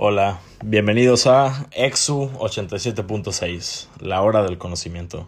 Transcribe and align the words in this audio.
Hola, 0.00 0.38
bienvenidos 0.64 1.26
a 1.26 1.66
EXU 1.72 2.30
87.6, 2.38 3.88
la 3.98 4.22
hora 4.22 4.44
del 4.44 4.56
conocimiento. 4.56 5.26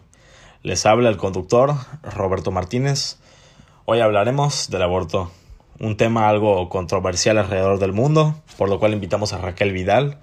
Les 0.63 0.85
habla 0.85 1.09
el 1.09 1.17
conductor 1.17 1.75
Roberto 2.03 2.51
Martínez. 2.51 3.17
Hoy 3.83 3.99
hablaremos 3.99 4.69
del 4.69 4.83
aborto, 4.83 5.29
un 5.81 5.97
tema 5.97 6.29
algo 6.29 6.69
controversial 6.69 7.37
alrededor 7.37 7.79
del 7.79 7.91
mundo, 7.91 8.35
por 8.57 8.69
lo 8.69 8.79
cual 8.79 8.93
invitamos 8.93 9.33
a 9.33 9.39
Raquel 9.39 9.73
Vidal, 9.73 10.19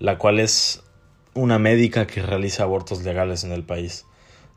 la 0.00 0.18
cual 0.18 0.40
es 0.40 0.82
una 1.34 1.60
médica 1.60 2.08
que 2.08 2.20
realiza 2.20 2.64
abortos 2.64 3.04
legales 3.04 3.44
en 3.44 3.52
el 3.52 3.62
país. 3.62 4.06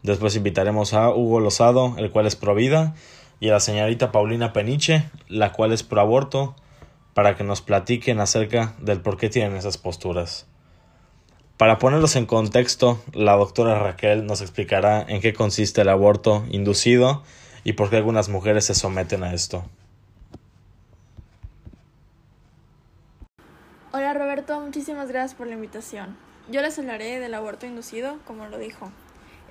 Después 0.02 0.36
invitaremos 0.36 0.96
a 0.96 1.12
Hugo 1.12 1.42
Lozado, 1.42 1.94
el 2.00 2.10
cual 2.10 2.26
es 2.26 2.36
pro 2.36 2.56
vida, 2.56 2.96
y 3.40 3.50
a 3.50 3.52
la 3.52 3.60
señorita 3.60 4.12
Paulina 4.12 4.52
Peniche, 4.52 5.12
la 5.28 5.52
cual 5.52 5.74
es 5.74 5.84
pro 5.84 6.02
aborto 6.02 6.56
para 7.18 7.36
que 7.36 7.44
nos 7.44 7.64
platiquen 7.64 8.20
acerca 8.20 8.76
del 8.78 9.02
por 9.02 9.18
qué 9.18 9.28
tienen 9.28 9.58
esas 9.58 9.80
posturas. 9.80 10.46
Para 11.58 11.80
ponerlos 11.80 12.16
en 12.16 12.28
contexto, 12.28 13.02
la 13.12 13.36
doctora 13.36 13.80
Raquel 13.80 14.28
nos 14.28 14.42
explicará 14.42 15.02
en 15.02 15.20
qué 15.20 15.34
consiste 15.34 15.82
el 15.82 15.90
aborto 15.90 16.46
inducido 16.52 17.24
y 17.64 17.74
por 17.74 17.90
qué 17.90 17.96
algunas 17.96 18.30
mujeres 18.30 18.66
se 18.66 18.76
someten 18.76 19.24
a 19.24 19.34
esto. 19.34 19.66
Hola 23.94 24.14
Roberto, 24.14 24.60
muchísimas 24.60 25.08
gracias 25.08 25.34
por 25.34 25.48
la 25.48 25.56
invitación. 25.56 26.16
Yo 26.52 26.62
les 26.62 26.78
hablaré 26.78 27.20
del 27.20 27.34
aborto 27.34 27.66
inducido, 27.66 28.20
como 28.28 28.46
lo 28.46 28.60
dijo. 28.60 28.92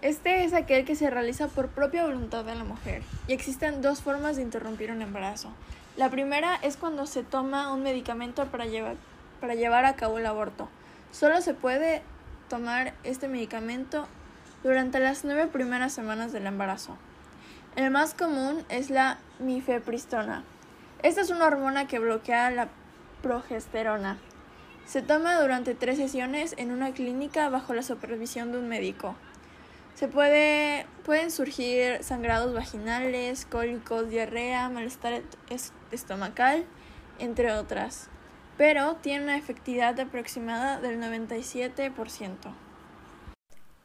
Este 0.02 0.44
es 0.44 0.54
aquel 0.54 0.84
que 0.84 0.94
se 0.94 1.10
realiza 1.10 1.48
por 1.48 1.70
propia 1.70 2.06
voluntad 2.06 2.44
de 2.44 2.54
la 2.54 2.62
mujer 2.62 3.02
y 3.26 3.32
existen 3.32 3.82
dos 3.82 4.02
formas 4.02 4.36
de 4.36 4.42
interrumpir 4.42 4.92
un 4.92 5.02
embarazo. 5.02 5.50
La 5.96 6.10
primera 6.10 6.56
es 6.56 6.76
cuando 6.76 7.06
se 7.06 7.22
toma 7.22 7.72
un 7.72 7.82
medicamento 7.82 8.44
para 8.46 8.66
llevar, 8.66 8.96
para 9.40 9.54
llevar 9.54 9.86
a 9.86 9.96
cabo 9.96 10.18
el 10.18 10.26
aborto. 10.26 10.68
Solo 11.10 11.40
se 11.40 11.54
puede 11.54 12.02
tomar 12.50 12.92
este 13.02 13.28
medicamento 13.28 14.06
durante 14.62 15.00
las 15.00 15.24
nueve 15.24 15.46
primeras 15.46 15.94
semanas 15.94 16.32
del 16.32 16.46
embarazo. 16.46 16.98
El 17.76 17.90
más 17.90 18.12
común 18.12 18.62
es 18.68 18.90
la 18.90 19.18
mifepristona. 19.38 20.44
Esta 21.02 21.22
es 21.22 21.30
una 21.30 21.46
hormona 21.46 21.86
que 21.86 21.98
bloquea 21.98 22.50
la 22.50 22.68
progesterona. 23.22 24.18
Se 24.86 25.00
toma 25.00 25.40
durante 25.40 25.74
tres 25.74 25.96
sesiones 25.96 26.54
en 26.58 26.72
una 26.72 26.92
clínica 26.92 27.48
bajo 27.48 27.72
la 27.72 27.82
supervisión 27.82 28.52
de 28.52 28.58
un 28.58 28.68
médico. 28.68 29.16
Se 29.96 30.08
puede, 30.08 30.86
pueden 31.06 31.30
surgir 31.30 32.04
sangrados 32.04 32.52
vaginales, 32.52 33.46
cólicos, 33.46 34.10
diarrea, 34.10 34.68
malestar 34.68 35.22
estomacal, 35.90 36.66
entre 37.18 37.50
otras, 37.52 38.10
pero 38.58 38.96
tiene 38.96 39.24
una 39.24 39.38
efectividad 39.38 39.98
aproximada 39.98 40.80
del 40.80 41.00
97%. 41.00 42.36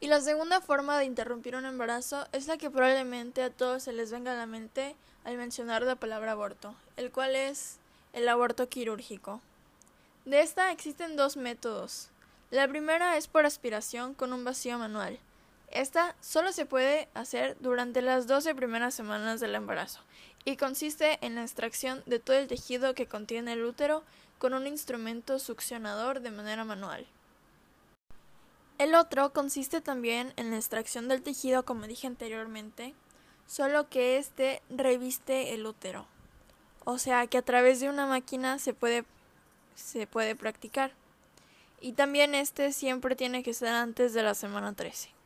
Y 0.02 0.08
la 0.08 0.20
segunda 0.20 0.60
forma 0.60 0.98
de 0.98 1.06
interrumpir 1.06 1.56
un 1.56 1.64
embarazo 1.64 2.28
es 2.34 2.46
la 2.48 2.58
que 2.58 2.70
probablemente 2.70 3.42
a 3.42 3.50
todos 3.50 3.84
se 3.84 3.94
les 3.94 4.12
venga 4.12 4.34
a 4.34 4.36
la 4.36 4.48
mente 4.48 4.98
al 5.24 5.38
mencionar 5.38 5.84
la 5.84 5.96
palabra 5.96 6.34
aborto, 6.34 6.76
el 6.98 7.14
cual 7.14 7.38
es 7.38 7.78
el 8.12 8.28
aborto 8.28 8.68
quirúrgico. 8.68 9.40
De 10.26 10.42
esta 10.42 10.74
existen 10.74 11.16
dos 11.16 11.38
métodos. 11.38 12.10
La 12.50 12.68
primera 12.68 13.16
es 13.16 13.30
por 13.30 13.46
aspiración 13.46 14.14
con 14.14 14.34
un 14.34 14.44
vacío 14.44 14.78
manual. 14.78 15.18
Esta 15.72 16.18
solo 16.20 16.52
se 16.52 16.66
puede 16.66 17.08
hacer 17.14 17.56
durante 17.62 18.02
las 18.02 18.28
12 18.28 18.54
primeras 18.56 18.94
semanas 18.94 19.40
del 19.40 19.56
embarazo 19.56 20.02
y 20.44 20.58
consiste 20.58 21.18
en 21.26 21.36
la 21.36 21.44
extracción 21.44 22.04
de 22.06 22.20
todo 22.20 22.36
el 22.38 22.48
tejido 22.48 22.94
que 22.94 23.08
contiene 23.08 23.54
el 23.54 23.64
útero 23.64 24.04
con 24.38 24.54
un 24.54 24.68
instrumento 24.68 25.40
succionador 25.40 26.20
de 26.20 26.32
manera 26.32 26.66
manual. 26.66 27.08
El 28.80 28.96
otro 28.96 29.32
consiste 29.32 29.80
también 29.80 30.34
en 30.36 30.52
la 30.52 30.58
extracción 30.58 31.08
del 31.08 31.22
tejido, 31.22 31.64
como 31.64 31.88
dije 31.88 32.08
anteriormente, 32.08 32.94
solo 33.48 33.88
que 33.88 34.18
éste 34.18 34.62
reviste 34.70 35.54
el 35.54 35.66
útero. 35.66 36.06
O 36.84 36.98
sea 36.98 37.28
que 37.28 37.38
a 37.38 37.44
través 37.44 37.80
de 37.80 37.90
una 37.90 38.08
máquina 38.08 38.60
se 38.60 38.74
puede, 38.74 39.06
se 39.76 40.06
puede 40.06 40.36
practicar. 40.36 40.92
Y 41.80 41.94
también 41.94 42.36
este 42.36 42.74
siempre 42.74 43.16
tiene 43.16 43.42
que 43.44 43.54
ser 43.54 43.70
antes 43.70 44.14
de 44.14 44.24
la 44.24 44.34
semana 44.34 44.74
13. 44.74 45.21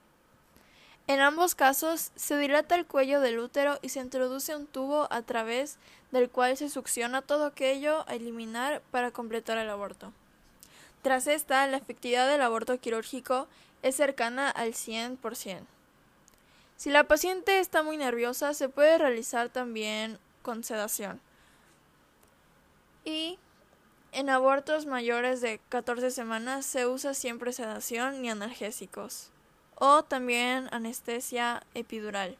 En 1.07 1.19
ambos 1.19 1.53
casos 1.53 2.11
se 2.15 2.35
dilata 2.35 2.73
el 2.73 2.87
cuello 2.87 3.21
del 3.21 3.37
útero 3.37 3.77
y 3.83 3.89
se 3.89 3.99
introduce 3.99 4.55
un 4.55 4.65
tubo 4.65 5.07
a 5.11 5.21
través 5.21 5.77
del 6.11 6.31
cual 6.31 6.57
se 6.57 6.67
succiona 6.67 7.21
todo 7.21 7.45
aquello 7.45 8.03
a 8.07 8.15
eliminar 8.15 8.81
para 8.89 9.11
completar 9.11 9.59
el 9.59 9.69
aborto. 9.69 10.11
Tras 11.03 11.27
esta, 11.27 11.67
la 11.67 11.77
efectividad 11.77 12.27
del 12.27 12.41
aborto 12.41 12.79
quirúrgico 12.79 13.47
es 13.83 13.95
cercana 13.95 14.49
al 14.49 14.73
100%. 14.73 15.59
Si 16.75 16.89
la 16.89 17.03
paciente 17.03 17.59
está 17.59 17.83
muy 17.83 17.97
nerviosa, 17.97 18.55
se 18.55 18.67
puede 18.67 18.97
realizar 18.97 19.49
también 19.49 20.17
con 20.41 20.63
sedación. 20.63 21.21
Y 23.03 23.37
en 24.11 24.31
abortos 24.31 24.87
mayores 24.87 25.39
de 25.39 25.59
14 25.69 26.09
semanas 26.09 26.65
se 26.65 26.87
usa 26.87 27.13
siempre 27.13 27.53
sedación 27.53 28.25
y 28.25 28.31
analgésicos 28.31 29.29
o 29.75 30.03
también 30.03 30.67
anestesia 30.71 31.63
epidural. 31.73 32.37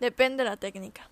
Depende 0.00 0.44
de 0.44 0.50
la 0.50 0.56
técnica. 0.56 1.08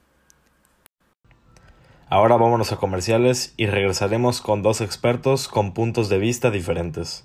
Ahora 2.09 2.37
vámonos 2.37 2.71
a 2.71 2.77
comerciales 2.77 3.55
y 3.56 3.67
regresaremos 3.67 4.41
con 4.41 4.62
dos 4.62 4.81
expertos 4.81 5.49
con 5.49 5.72
puntos 5.72 6.09
de 6.09 6.19
vista 6.19 6.50
diferentes. 6.50 7.25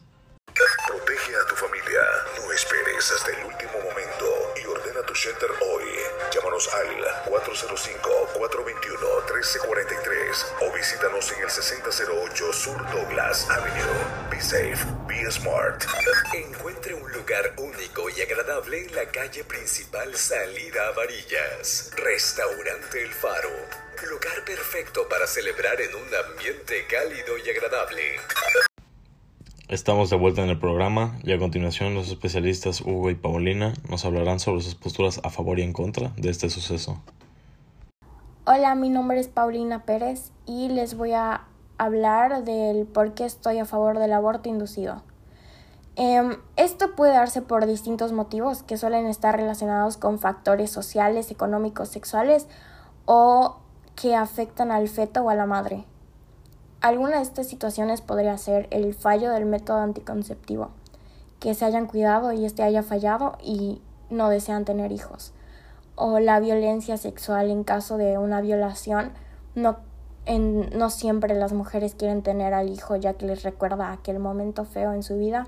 Visítanos 11.00 11.32
en 11.32 11.44
el 11.44 11.50
6008 11.50 12.54
Sur 12.54 12.78
Douglas 12.92 13.48
Avenue. 13.50 14.30
Be 14.30 14.42
safe, 14.42 14.86
be 15.08 15.32
smart. 15.32 15.86
Encuentre 16.34 16.94
un 16.94 17.10
lugar 17.12 17.54
único 17.58 18.10
y 18.10 18.22
agradable 18.22 18.86
en 18.86 18.96
la 18.96 19.06
calle 19.06 19.46
principal 19.46 20.14
Salida 20.16 20.88
a 20.90 20.92
Varillas. 20.92 21.92
Restaurante 21.96 23.02
El 23.02 23.12
Faro. 23.12 23.50
Lugar 24.10 24.44
perfecto 24.46 25.08
para 25.10 25.26
celebrar 25.26 25.80
en 25.80 25.96
un 25.96 26.08
ambiente 26.32 26.86
cálido 26.90 27.38
y 27.46 27.50
agradable. 27.50 28.02
Estamos 29.70 30.10
de 30.10 30.18
vuelta 30.18 30.44
en 30.44 30.50
el 30.50 30.60
programa 30.60 31.18
y 31.24 31.32
a 31.32 31.38
continuación 31.38 31.94
los 31.94 32.10
especialistas 32.10 32.82
Hugo 32.82 33.10
y 33.10 33.16
Paulina 33.16 33.74
nos 33.88 34.04
hablarán 34.04 34.40
sobre 34.40 34.64
sus 34.64 34.76
posturas 34.76 35.22
a 35.24 35.30
favor 35.30 35.60
y 35.60 35.64
en 35.64 35.72
contra 35.72 36.12
de 36.18 36.30
este 36.30 36.50
suceso. 36.50 37.02
Hola, 38.52 38.74
mi 38.74 38.90
nombre 38.90 39.20
es 39.20 39.28
Paulina 39.28 39.86
Pérez 39.86 40.32
y 40.48 40.70
les 40.70 40.98
voy 40.98 41.14
a 41.14 41.44
hablar 41.78 42.44
del 42.46 42.88
por 42.88 43.14
qué 43.14 43.26
estoy 43.26 43.60
a 43.60 43.66
favor 43.66 44.00
del 44.00 44.12
aborto 44.12 44.50
inducido. 44.50 45.04
Em, 45.96 46.36
esto 46.56 46.96
puede 46.96 47.14
darse 47.14 47.44
por 47.44 47.68
distintos 47.68 48.12
motivos 48.12 48.64
que 48.64 48.78
suelen 48.78 49.06
estar 49.06 49.36
relacionados 49.36 49.98
con 49.98 50.18
factores 50.18 50.72
sociales, 50.72 51.30
económicos, 51.30 51.90
sexuales 51.90 52.48
o 53.06 53.58
que 53.96 54.16
afectan 54.16 54.72
al 54.72 54.88
feto 54.88 55.22
o 55.22 55.30
a 55.30 55.36
la 55.36 55.46
madre. 55.46 55.86
Alguna 56.82 57.18
de 57.18 57.22
estas 57.22 57.46
situaciones 57.46 58.02
podría 58.02 58.36
ser 58.40 58.68
el 58.72 58.96
fallo 58.96 59.30
del 59.30 59.46
método 59.46 59.78
anticonceptivo, 59.78 60.72
que 61.40 61.54
se 61.54 61.66
hayan 61.66 61.86
cuidado 61.86 62.34
y 62.34 62.46
este 62.46 62.64
haya 62.64 62.82
fallado 62.82 63.38
y 63.44 63.84
no 64.10 64.28
desean 64.28 64.66
tener 64.66 64.92
hijos, 64.92 65.34
o 66.00 66.20
la 66.20 66.40
violencia 66.40 66.96
sexual 66.96 67.52
en 67.52 67.66
caso 67.66 67.98
de 67.98 68.18
una 68.18 68.40
violación, 68.40 69.12
no, 69.54 69.80
no 70.74 70.90
siempre 70.90 71.36
las 71.36 71.52
mujeres 71.52 71.94
quieren 71.94 72.24
tener 72.24 72.54
al 72.54 72.70
hijo 72.70 72.96
ya 72.96 73.16
que 73.16 73.26
les 73.26 73.44
recuerda 73.44 73.92
aquel 73.92 74.18
momento 74.18 74.64
feo 74.64 74.94
en 74.94 75.04
su 75.04 75.18
vida, 75.18 75.48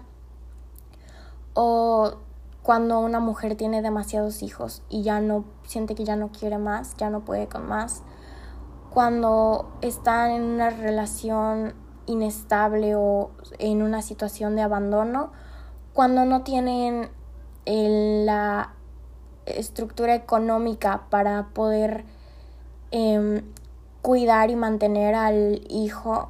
o 1.54 2.18
cuando 2.64 3.00
una 3.00 3.22
mujer 3.22 3.56
tiene 3.56 3.82
demasiados 3.82 4.44
hijos 4.44 4.84
y 4.90 5.04
ya 5.04 5.22
no 5.22 5.46
siente 5.66 5.96
que 5.96 6.04
ya 6.04 6.18
no 6.18 6.32
quiere 6.32 6.58
más, 6.58 6.98
ya 6.98 7.10
no 7.10 7.22
puede 7.22 7.48
con 7.48 7.66
más, 7.66 8.04
cuando 8.90 9.72
están 9.82 10.32
en 10.32 10.44
una 10.44 10.70
relación 10.70 11.76
inestable 12.08 12.96
o 12.96 13.32
en 13.58 13.82
una 13.82 14.02
situación 14.02 14.58
de 14.58 14.64
abandono, 14.64 15.32
cuando 15.94 16.26
no 16.26 16.44
tienen 16.44 17.10
la 17.66 18.74
estructura 19.46 20.16
económica 20.16 21.04
para 21.10 21.50
poder 21.50 22.06
em, 22.92 23.44
cuidar 24.02 24.50
y 24.50 24.56
mantener 24.56 25.16
al 25.16 25.62
hijo, 25.70 26.30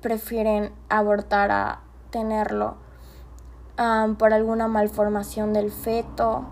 prefieren 0.00 0.72
abortar 0.88 1.50
a 1.50 1.80
tenerlo 2.10 2.76
por 4.18 4.32
alguna 4.32 4.68
malformación 4.68 5.52
del 5.52 5.72
feto 5.72 6.44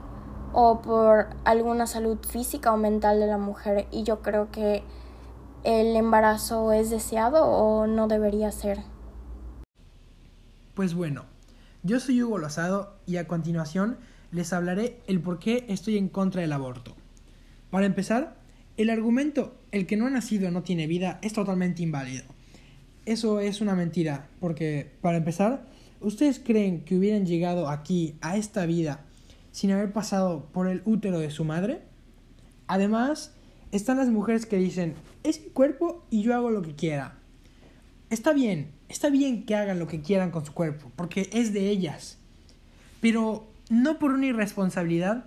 o 0.52 0.80
por 0.80 1.28
alguna 1.44 1.86
salud 1.86 2.18
física 2.26 2.72
o 2.72 2.76
mental 2.76 3.20
de 3.20 3.26
la 3.26 3.38
mujer 3.38 3.86
y 3.90 4.02
yo 4.02 4.20
creo 4.20 4.50
que 4.50 4.82
el 5.62 5.94
embarazo 5.94 6.72
es 6.72 6.90
deseado 6.90 7.44
o 7.44 7.86
no 7.86 8.08
debería 8.08 8.50
ser. 8.50 8.82
Pues 10.74 10.94
bueno, 10.94 11.24
yo 11.82 12.00
soy 12.00 12.22
Hugo 12.22 12.38
Lozado 12.38 12.94
y 13.06 13.18
a 13.18 13.28
continuación 13.28 13.98
les 14.32 14.52
hablaré 14.52 15.00
el 15.06 15.20
por 15.20 15.38
qué 15.38 15.64
estoy 15.68 15.96
en 15.98 16.08
contra 16.08 16.42
del 16.42 16.52
aborto. 16.52 16.96
Para 17.70 17.86
empezar, 17.86 18.36
el 18.76 18.90
argumento 18.90 19.54
el 19.72 19.86
que 19.86 19.96
no 19.96 20.06
ha 20.06 20.10
nacido 20.10 20.50
no 20.50 20.62
tiene 20.62 20.86
vida 20.86 21.18
es 21.22 21.32
totalmente 21.32 21.82
inválido. 21.82 22.24
Eso 23.06 23.40
es 23.40 23.60
una 23.60 23.74
mentira, 23.74 24.28
porque 24.40 24.92
para 25.00 25.18
empezar, 25.18 25.66
¿ustedes 26.00 26.38
creen 26.38 26.84
que 26.84 26.96
hubieran 26.96 27.26
llegado 27.26 27.68
aquí, 27.68 28.14
a 28.20 28.36
esta 28.36 28.66
vida, 28.66 29.04
sin 29.52 29.70
haber 29.70 29.92
pasado 29.92 30.46
por 30.52 30.68
el 30.68 30.82
útero 30.84 31.18
de 31.18 31.30
su 31.30 31.44
madre? 31.44 31.82
Además, 32.66 33.34
están 33.72 33.98
las 33.98 34.08
mujeres 34.08 34.46
que 34.46 34.56
dicen, 34.56 34.94
es 35.22 35.40
mi 35.40 35.50
cuerpo 35.50 36.04
y 36.10 36.22
yo 36.22 36.34
hago 36.34 36.50
lo 36.50 36.62
que 36.62 36.74
quiera. 36.74 37.18
Está 38.10 38.32
bien, 38.32 38.70
está 38.88 39.08
bien 39.08 39.44
que 39.44 39.54
hagan 39.54 39.78
lo 39.78 39.86
que 39.86 40.00
quieran 40.00 40.30
con 40.30 40.44
su 40.44 40.52
cuerpo, 40.52 40.90
porque 40.96 41.30
es 41.32 41.52
de 41.52 41.68
ellas. 41.68 42.18
Pero 43.00 43.49
no 43.70 43.98
por 43.98 44.12
una 44.12 44.26
irresponsabilidad 44.26 45.24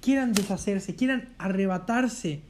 quieran 0.00 0.32
deshacerse, 0.32 0.96
quieran 0.96 1.28
arrebatarse, 1.36 2.40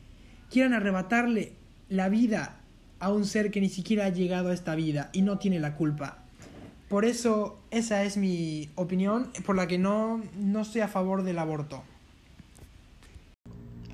quieran 0.51 0.75
arrebatarle 0.75 1.55
la 1.89 2.09
vida 2.09 2.61
a 3.01 3.11
un 3.11 3.25
ser 3.25 3.51
que 3.51 3.61
ni 3.61 3.69
siquiera 3.69 4.07
ha 4.07 4.11
llegado 4.11 4.51
a 4.51 4.55
esta 4.55 4.77
vida 4.77 5.11
y 5.13 5.23
no 5.23 5.39
tiene 5.39 5.59
la 5.59 5.75
culpa. 5.75 6.19
Por 6.89 7.05
eso 7.05 7.59
esa 7.71 8.05
es 8.05 8.17
mi 8.17 8.69
opinión 8.75 9.31
por 9.45 9.57
la 9.57 9.67
que 9.67 9.79
no, 9.79 10.21
no 10.39 10.61
estoy 10.61 10.83
a 10.83 10.89
favor 10.89 11.25
del 11.25 11.39
aborto. 11.39 11.83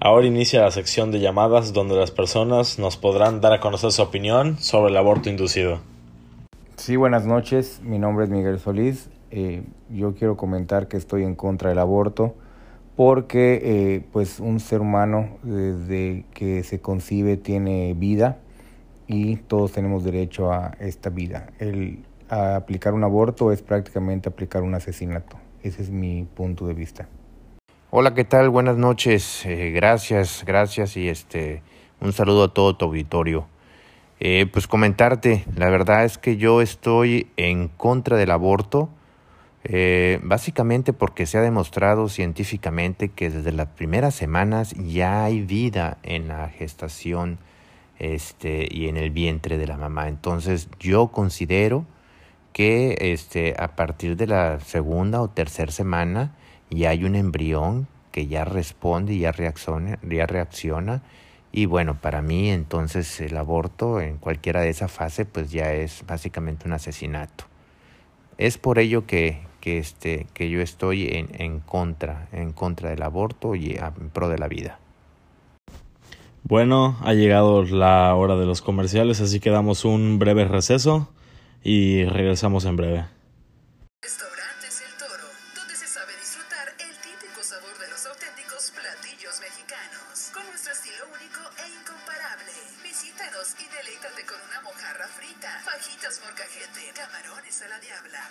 Ahora 0.01 0.27
inicia 0.27 0.63
la 0.63 0.71
sección 0.71 1.11
de 1.11 1.21
llamadas 1.21 1.73
donde 1.73 1.97
las 1.97 2.11
personas 2.11 2.79
nos 2.79 2.97
podrán 2.97 3.41
dar 3.41 3.53
a 3.53 3.61
conocer 3.61 3.91
su 3.91 4.03
opinión 4.03 4.59
sobre 4.59 4.91
el 4.91 4.97
aborto 4.97 5.31
inducido. 5.31 5.81
Sí, 6.77 6.97
buenas 6.97 7.27
noches. 7.27 7.81
Mi 7.83 7.99
nombre 7.99 8.25
es 8.25 8.31
Miguel 8.31 8.61
Solís. 8.61 9.09
Eh, 9.31 9.63
yo 9.91 10.15
quiero 10.15 10.37
comentar 10.37 10.89
que 10.89 10.97
estoy 10.97 11.25
en 11.25 11.35
contra 11.35 11.71
del 11.71 11.79
aborto 11.79 12.35
porque 12.97 13.61
eh, 13.63 14.05
pues 14.13 14.41
un 14.41 14.59
ser 14.59 14.81
humano 14.81 15.39
desde 15.43 16.25
que 16.35 16.63
se 16.65 16.81
concibe 16.81 17.37
tiene 17.37 17.95
vida 17.95 18.39
y 19.07 19.37
todos 19.37 19.73
tenemos 19.73 20.05
derecho 20.05 20.53
a 20.53 20.73
esta 20.81 21.11
vida. 21.11 21.49
El 21.59 22.05
aplicar 22.29 22.95
un 22.95 23.05
aborto 23.05 23.53
es 23.53 23.63
prácticamente 23.63 24.29
aplicar 24.29 24.63
un 24.63 24.75
asesinato. 24.75 25.37
Ese 25.63 25.83
es 25.83 25.91
mi 25.91 26.25
punto 26.25 26.67
de 26.67 26.75
vista. 26.75 27.09
Hola, 27.91 28.15
¿qué 28.15 28.25
tal? 28.25 28.51
Buenas 28.51 28.77
noches. 28.77 29.47
Eh, 29.47 29.71
gracias, 29.71 30.45
gracias 30.47 30.97
y 30.97 31.09
este 31.09 31.63
un 32.01 32.13
saludo 32.13 32.45
a 32.45 32.55
todo 32.55 32.77
tu 32.77 32.85
auditorio. 32.85 33.47
Eh, 34.21 34.47
pues 34.53 34.67
comentarte, 34.67 35.45
la 35.57 35.71
verdad 35.71 36.05
es 36.05 36.19
que 36.19 36.37
yo 36.37 36.61
estoy 36.61 37.31
en 37.37 37.69
contra 37.69 38.17
del 38.17 38.31
aborto, 38.31 38.89
eh, 39.65 40.21
básicamente 40.23 40.93
porque 40.93 41.27
se 41.27 41.39
ha 41.39 41.43
demostrado 41.43 42.09
científicamente 42.09 43.09
que 43.09 43.31
desde 43.31 43.53
las 43.53 43.69
primeras 43.69 44.15
semanas 44.15 44.75
ya 44.75 45.25
hay 45.25 45.43
vida 45.43 45.99
en 46.03 46.29
la 46.29 46.49
gestación 46.49 47.39
este, 47.99 48.69
y 48.71 48.89
en 48.89 48.97
el 48.97 49.11
vientre 49.11 49.59
de 49.59 49.67
la 49.67 49.77
mamá. 49.77 50.09
Entonces 50.09 50.69
yo 50.79 51.09
considero 51.09 51.85
que 52.53 52.97
este, 53.13 53.55
a 53.59 53.77
partir 53.77 54.17
de 54.17 54.27
la 54.27 54.61
segunda 54.61 55.21
o 55.21 55.29
tercera 55.29 55.73
semana 55.73 56.35
ya 56.71 56.91
hay 56.91 57.05
un 57.05 57.17
embrión 57.17 57.89
que 58.13 58.27
ya 58.27 58.45
responde 58.45 59.15
y 59.15 59.21
ya 59.21 59.33
reacciona, 59.33 59.99
ya 60.03 60.27
reacciona 60.27 61.03
y 61.53 61.67
bueno, 61.67 61.99
para 62.01 62.23
mí 62.23 62.51
entonces 62.51 63.21
el 63.21 63.37
aborto 63.37 64.01
en 64.01 64.19
cualquiera 64.19 64.61
de 64.61 64.71
esa 64.71 64.89
fase 64.89 65.25
pues 65.25 65.51
ya 65.51 65.73
es 65.73 66.05
básicamente 66.07 66.67
un 66.67 66.73
asesinato. 66.73 67.45
Es 68.37 68.59
por 68.59 68.79
ello 68.79 69.07
que, 69.07 69.41
que, 69.69 69.77
este, 69.77 70.27
que 70.33 70.49
yo 70.49 70.63
estoy 70.63 71.09
en, 71.09 71.29
en 71.39 71.61
contra, 71.61 72.27
en 72.33 72.53
contra 72.53 72.89
del 72.89 73.03
aborto 73.03 73.55
y 73.55 73.73
en 73.73 74.09
pro 74.09 74.31
de 74.31 74.39
la 74.39 74.49
vida. 74.49 74.79
Bueno, 76.43 76.97
ha 77.03 77.13
llegado 77.13 77.65
la 77.65 78.15
hora 78.15 78.37
de 78.37 78.47
los 78.47 78.63
comerciales, 78.63 79.21
así 79.21 79.41
que 79.41 79.51
damos 79.51 79.85
un 79.85 80.19
breve 80.19 80.47
receso 80.47 81.11
y 81.63 82.05
regresamos 82.05 82.65
en 82.65 82.77
breve. 82.77 83.05
Con 90.39 90.47
nuestro 90.55 90.71
estilo 90.71 91.03
único 91.11 91.43
e 91.59 91.67
incomparable. 91.67 92.55
Visítanos 92.87 93.59
y 93.59 93.67
deleítate 93.75 94.23
con 94.23 94.39
una 94.39 94.63
mojarra 94.63 95.11
frita, 95.19 95.51
fajitas 95.67 96.23
morcajete, 96.23 96.95
camarones 96.95 97.59
a 97.59 97.75
la 97.75 97.83
diabla. 97.83 98.23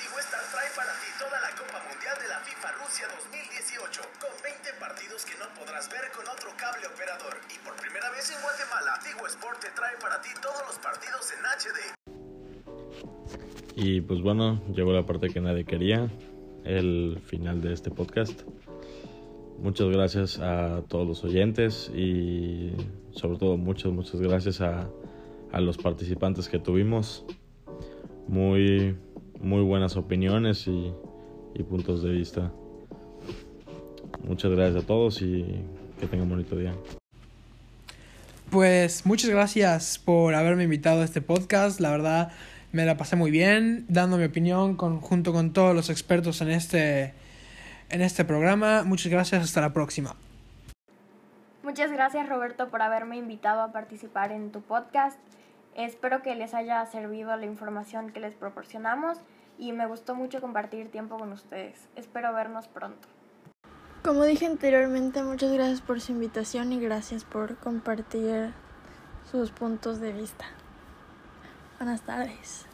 Digo 0.00 0.16
Star 0.16 0.40
trae 0.48 0.72
para 0.72 0.96
ti 0.96 1.12
toda 1.20 1.36
la 1.44 1.52
Copa 1.52 1.76
Mundial 1.84 2.16
de 2.24 2.28
la 2.32 2.40
FIFA 2.40 2.72
Rusia 2.80 3.04
2018, 3.20 4.00
con 4.16 4.32
20 4.40 4.80
partidos 4.80 5.28
que 5.28 5.36
no 5.36 5.44
podrás 5.52 5.92
ver 5.92 6.08
con 6.16 6.24
otro 6.24 6.56
cable 6.56 6.88
operador. 6.88 7.36
Y 7.52 7.60
por 7.60 7.76
primera 7.76 8.08
vez 8.16 8.32
en 8.32 8.40
Guatemala, 8.40 8.96
Digo 9.04 9.28
Sport 9.28 9.60
te 9.60 9.70
trae 9.76 10.00
para 10.00 10.24
ti 10.24 10.32
todos 10.40 10.64
los 10.64 10.80
partidos 10.80 11.28
en 11.36 11.44
HD. 11.44 11.78
Y 13.76 14.00
pues 14.00 14.24
bueno, 14.24 14.56
llegó 14.72 14.96
la 14.96 15.04
parte 15.04 15.28
que 15.28 15.44
nadie 15.44 15.68
quería, 15.68 16.08
el 16.64 17.20
final 17.28 17.60
de 17.60 17.76
este 17.76 17.92
podcast. 17.92 18.40
Muchas 19.62 19.90
gracias 19.90 20.40
a 20.40 20.82
todos 20.88 21.06
los 21.06 21.22
oyentes 21.22 21.88
y 21.94 22.72
sobre 23.12 23.38
todo 23.38 23.56
muchas, 23.56 23.92
muchas 23.92 24.20
gracias 24.20 24.60
a, 24.60 24.90
a 25.52 25.60
los 25.60 25.78
participantes 25.78 26.48
que 26.48 26.58
tuvimos. 26.58 27.24
Muy, 28.26 28.96
muy 29.40 29.62
buenas 29.62 29.96
opiniones 29.96 30.66
y, 30.66 30.92
y 31.54 31.62
puntos 31.62 32.02
de 32.02 32.10
vista. 32.10 32.52
Muchas 34.24 34.50
gracias 34.50 34.82
a 34.82 34.86
todos 34.86 35.22
y 35.22 35.44
que 36.00 36.06
tengan 36.08 36.22
un 36.22 36.30
bonito 36.30 36.56
día. 36.56 36.74
Pues 38.50 39.06
muchas 39.06 39.30
gracias 39.30 39.96
por 40.04 40.34
haberme 40.34 40.64
invitado 40.64 41.02
a 41.02 41.04
este 41.04 41.22
podcast. 41.22 41.78
La 41.78 41.92
verdad 41.92 42.32
me 42.72 42.84
la 42.84 42.96
pasé 42.96 43.14
muy 43.14 43.30
bien 43.30 43.84
dando 43.88 44.16
mi 44.16 44.24
opinión 44.24 44.74
con, 44.74 45.00
junto 45.00 45.32
con 45.32 45.52
todos 45.52 45.72
los 45.72 45.88
expertos 45.88 46.40
en 46.40 46.50
este, 46.50 47.14
en 47.92 48.02
este 48.02 48.24
programa. 48.24 48.82
Muchas 48.82 49.12
gracias. 49.12 49.44
Hasta 49.44 49.60
la 49.60 49.72
próxima. 49.72 50.16
Muchas 51.62 51.92
gracias 51.92 52.28
Roberto 52.28 52.70
por 52.70 52.82
haberme 52.82 53.16
invitado 53.16 53.60
a 53.60 53.70
participar 53.70 54.32
en 54.32 54.50
tu 54.50 54.62
podcast. 54.62 55.18
Espero 55.76 56.20
que 56.20 56.34
les 56.34 56.54
haya 56.54 56.84
servido 56.86 57.36
la 57.36 57.46
información 57.46 58.10
que 58.10 58.20
les 58.20 58.34
proporcionamos 58.34 59.18
y 59.58 59.72
me 59.72 59.86
gustó 59.86 60.14
mucho 60.14 60.40
compartir 60.40 60.90
tiempo 60.90 61.16
con 61.16 61.32
ustedes. 61.32 61.88
Espero 61.94 62.32
vernos 62.32 62.66
pronto. 62.66 63.08
Como 64.02 64.24
dije 64.24 64.46
anteriormente, 64.46 65.22
muchas 65.22 65.52
gracias 65.52 65.80
por 65.80 66.00
su 66.00 66.12
invitación 66.12 66.72
y 66.72 66.80
gracias 66.80 67.24
por 67.24 67.56
compartir 67.56 68.52
sus 69.30 69.52
puntos 69.52 70.00
de 70.00 70.12
vista. 70.12 70.46
Buenas 71.78 72.02
tardes. 72.02 72.66